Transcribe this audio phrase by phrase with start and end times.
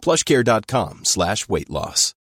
[0.00, 2.14] plushcare.com slash weight loss.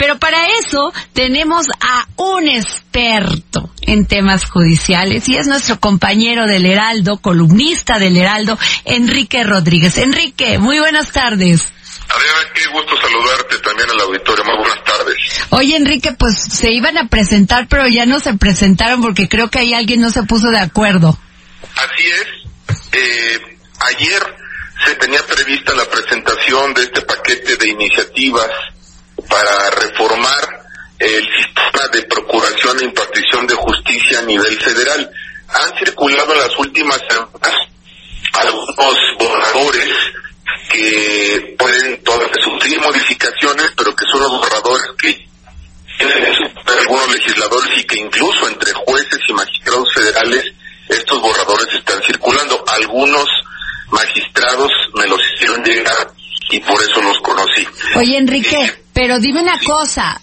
[0.00, 6.64] Pero para eso tenemos a un experto en temas judiciales y es nuestro compañero del
[6.64, 9.98] Heraldo, columnista del Heraldo, Enrique Rodríguez.
[9.98, 11.70] Enrique, muy buenas tardes.
[12.08, 14.44] Adriana, qué gusto saludarte también al auditorio.
[14.44, 15.16] Muy buenas tardes.
[15.50, 19.58] Oye, Enrique, pues se iban a presentar, pero ya no se presentaron porque creo que
[19.58, 21.18] ahí alguien no se puso de acuerdo.
[21.76, 22.26] Así es.
[22.92, 24.22] Eh, ayer
[24.84, 28.50] se tenía prevista la presentación de este paquete de iniciativas
[29.28, 30.60] para reformar
[30.98, 35.10] el sistema de procuración e impartición de justicia a nivel federal.
[35.48, 37.54] Han circulado en las últimas semanas
[38.32, 39.94] algunos borradores
[40.70, 45.28] que pueden todavía sufrir modificaciones, pero que son los borradores que
[45.98, 50.44] tienen algunos legisladores y que incluso entre jueces y magistrados federales
[50.88, 52.62] estos borradores están circulando.
[52.68, 53.26] Algunos
[53.90, 56.12] magistrados me los hicieron llegar
[56.50, 57.66] y por eso los conocí.
[57.96, 60.20] Oye, Enrique, pero dime una cosa.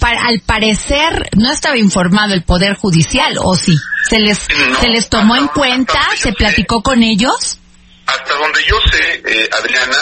[0.00, 3.74] Al parecer no estaba informado el Poder Judicial, ¿o sí?
[4.06, 5.98] ¿Se les, No, ¿se les tomó en cuenta?
[6.18, 7.56] ¿Se platicó con ellos?
[8.04, 9.96] Hasta donde yo sé, eh, Adriana,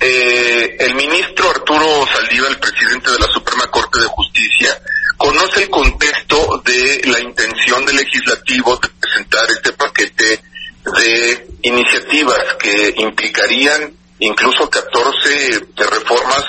[0.00, 4.78] eh, el ministro Arturo Saldívar, el presidente de la Suprema Corte de Justicia,
[5.16, 10.42] conoce el contexto de la intención del legislativo de presentar este paquete
[10.84, 16.44] de iniciativas que implicarían incluso 14 de reformas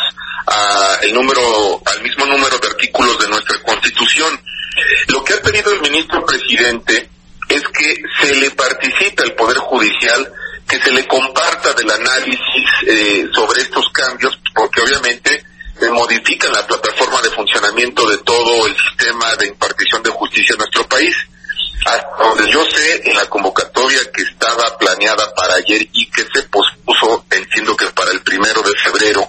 [0.48, 4.42] a el número, al mismo número de artículos de nuestra Constitución.
[5.08, 7.10] Lo que ha pedido el ministro presidente
[7.48, 10.32] es que se le participe al Poder Judicial,
[10.68, 15.44] que se le comparta del análisis eh, sobre estos cambios, porque obviamente
[15.82, 20.60] eh, modifican la plataforma de funcionamiento de todo el sistema de impartición de justicia en
[20.60, 21.16] nuestro país.
[21.86, 26.40] Hasta donde yo sé, en la convocatoria que estaba planeada para ayer y que se
[27.32, 29.28] entiendo que para el primero de febrero,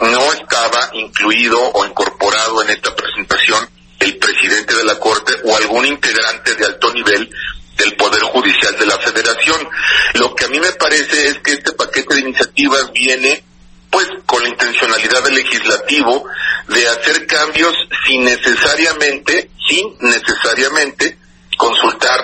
[0.00, 3.68] no estaba incluido o incorporado en esta presentación
[3.98, 7.30] el presidente de la Corte o algún integrante de alto nivel
[7.76, 9.68] del Poder Judicial de la Federación.
[10.14, 13.42] Lo que a mí me parece es que este paquete de iniciativas viene
[13.90, 16.24] pues con la intencionalidad del legislativo
[16.68, 17.74] de hacer cambios
[18.06, 21.18] sin necesariamente, sin necesariamente
[21.56, 22.20] consultar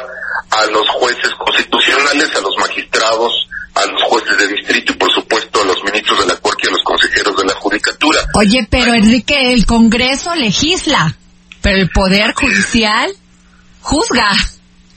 [0.50, 3.32] a los jueces constitucionales, a los magistrados,
[3.74, 6.68] a los jueces de distrito y por supuesto a los ministros de la Corte y
[6.68, 8.20] a los consejeros de la Judicatura.
[8.34, 11.14] Oye, pero Enrique, el Congreso legisla,
[11.60, 13.10] pero el Poder Judicial
[13.80, 14.30] juzga.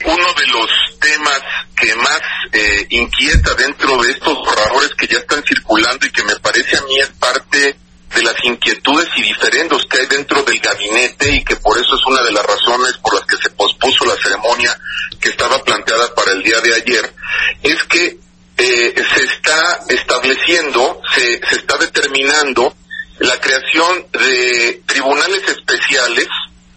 [0.06, 1.40] Uno de los temas
[1.76, 2.20] que más
[2.52, 6.82] eh, inquieta dentro de estos borradores que ya están circulando y que me parece a
[6.82, 7.76] mí es parte
[8.14, 12.06] de las inquietudes y diferendos que hay dentro del gabinete y que por eso es
[12.06, 14.78] una de las razones por las que se pospuso la ceremonia
[15.20, 17.14] que estaba planteada para el día de ayer,
[17.62, 18.18] es que
[18.56, 22.74] eh, se está estableciendo, se, se está determinando
[23.18, 26.26] la creación de tribunales especiales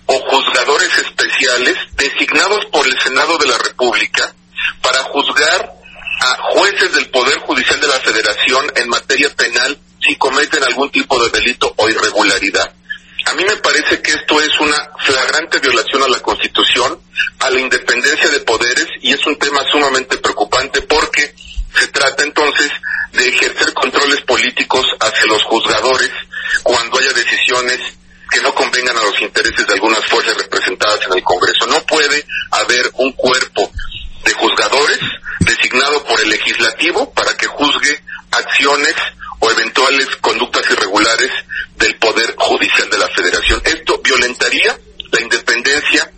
[0.06, 4.34] o juzgadores especiales designados por el Senado de la República
[4.82, 5.74] para juzgar
[6.22, 11.22] a jueces del Poder Judicial de la Federación en materia penal si cometen algún tipo
[11.24, 12.74] de delito o irregularidad.
[13.26, 17.00] A mí me parece que esto es una flagrante violación a la Constitución,
[17.40, 21.34] a la independencia de poderes y es un tema sumamente preocupante porque
[21.74, 22.70] se trata entonces
[23.14, 26.12] de ejercer controles políticos hacia los juzgadores
[26.64, 27.80] cuando haya decisiones
[28.34, 31.68] que no convengan a los intereses de algunas fuerzas representadas en el Congreso.
[31.68, 33.72] No puede haber un cuerpo
[34.26, 35.00] de juzgadores
[35.42, 38.02] designado por el legislativo para que juzgue
[38.32, 38.96] acciones
[39.40, 41.30] o eventuales conductas irregulares
[41.76, 43.62] del Poder Judicial de la Federación.
[43.66, 44.78] Esto violentaría
[45.12, 46.12] la independencia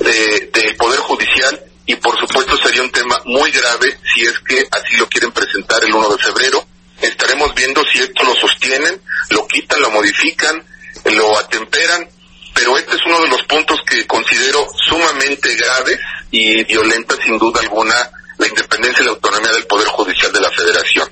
[0.00, 4.66] de- del Poder Judicial y por supuesto sería un tema muy grave si es que
[4.70, 6.66] así lo quieren presentar el 1 de febrero.
[7.00, 9.00] Estaremos viendo si esto lo sostienen,
[9.30, 10.64] lo quitan, lo modifican,
[11.04, 12.08] lo atemperan,
[12.54, 15.98] pero este es uno de los puntos que considero sumamente graves
[16.30, 17.94] y violenta sin duda alguna
[18.38, 21.08] la independencia y la autonomía del Poder Judicial de la Federación.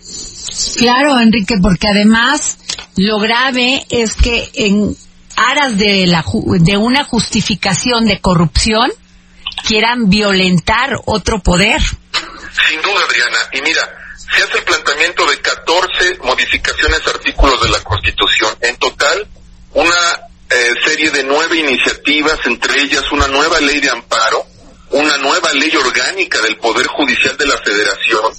[0.78, 2.58] Claro, Enrique, porque además
[2.96, 4.96] lo grave es que en
[5.36, 8.90] aras de, la, ju- de una justificación de corrupción
[9.66, 11.80] quieran violentar otro poder.
[11.82, 13.38] Sin duda, Adriana.
[13.52, 13.82] Y mira,
[14.16, 18.56] se hace el planteamiento de 14 modificaciones a artículos de la Constitución.
[18.62, 19.26] En total,
[19.74, 20.20] una
[20.50, 24.46] eh, serie de nueve iniciativas, entre ellas una nueva ley de amparo,
[24.90, 28.32] una nueva ley orgánica del Poder Judicial de la Federación,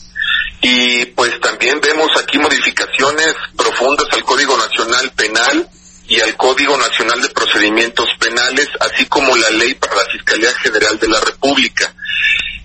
[0.62, 5.70] y pues también vemos aquí modificaciones profundas al Código Nacional Penal
[6.08, 11.00] y al Código Nacional de Procedimientos Penales, así como la ley para la Fiscalía General
[11.00, 11.94] de la República.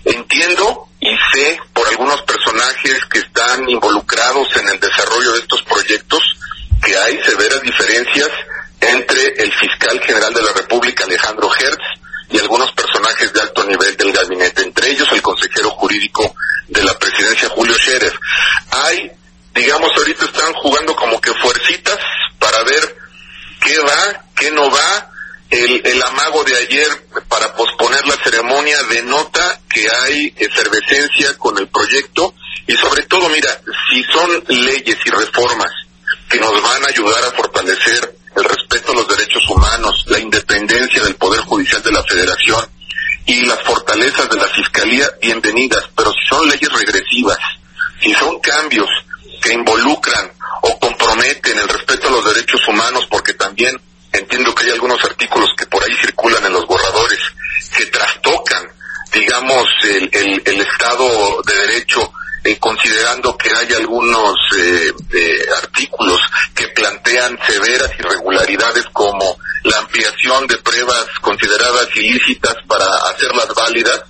[0.03, 6.21] Entiendo y sé por algunos personajes que están involucrados en el desarrollo de estos proyectos
[6.83, 8.29] que hay severas diferencias
[8.81, 11.83] entre el fiscal general de la República, Alejandro Hertz,
[12.29, 16.35] y algunos personajes de alto nivel del gabinete, ellos el consejero jurídico
[16.67, 18.13] de la presidencia, Julio Scherer.
[18.71, 19.11] Hay,
[19.53, 21.97] digamos, ahorita están jugando como que fuercitas
[22.39, 22.97] para ver
[23.61, 25.11] qué va, qué no va.
[25.47, 26.87] El, el amago de ayer
[27.29, 32.33] para posponer la ceremonia denota que hay efervescencia con el proyecto
[32.67, 35.71] y sobre todo, mira, si son leyes y reformas
[36.27, 41.03] que nos van a ayudar a fortalecer el respeto a los derechos humanos, la independencia
[41.03, 42.74] del Poder Judicial de la Federación
[43.25, 47.37] y las fortalezas de la Fiscalía, bienvenidas, pero si son leyes regresivas,
[48.01, 48.87] si son cambios
[49.41, 50.31] que involucran
[50.61, 53.79] o comprometen el respeto a los derechos humanos, porque también
[54.11, 57.19] entiendo que hay algunos artículos que por ahí circulan en los borradores
[57.75, 58.63] que trastocan,
[59.11, 62.11] digamos, el, el, el Estado de Derecho
[62.43, 66.19] eh, considerando que hay algunos eh, eh, artículos
[66.53, 74.01] que plantean severas irregularidades como la ampliación de pruebas consideradas ilícitas para hacerlas válidas,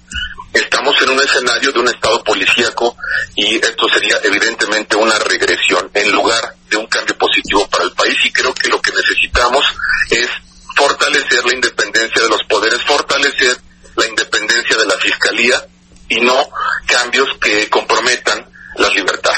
[0.54, 2.98] estamos en un escenario de un estado policíaco
[3.36, 8.18] y esto sería evidentemente una regresión en lugar de un cambio positivo para el país
[8.26, 9.66] y creo que lo que necesitamos
[10.10, 10.28] es
[10.76, 13.58] fortalecer la independencia de los poderes, fortalecer
[13.96, 15.66] la independencia de la fiscalía
[16.10, 16.50] y no
[16.86, 19.35] cambios que comprometan las libertades.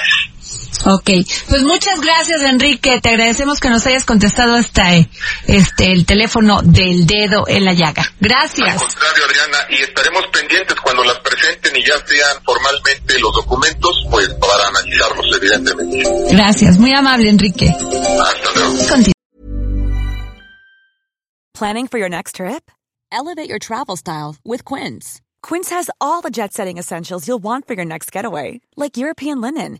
[0.90, 1.10] Ok,
[1.50, 4.96] pues muchas gracias Enrique, te agradecemos que nos hayas contestado hasta
[5.46, 8.04] este el teléfono del dedo en la llaga.
[8.22, 8.82] Gracias.
[8.82, 13.98] Al contrario, Adriana, y estaremos pendientes cuando las presenten y ya sean formalmente los documentos,
[14.10, 16.04] pues para analizarlos, evidentemente.
[16.32, 17.68] Gracias, muy amable Enrique.
[17.70, 18.78] Hasta luego.
[18.88, 19.12] Continu-
[21.54, 22.72] Planning for your next trip?
[23.12, 25.22] Elevate your travel style with Quince.
[25.42, 29.42] Quince has all the jet setting essentials you'll want for your next getaway, like European
[29.42, 29.80] linen,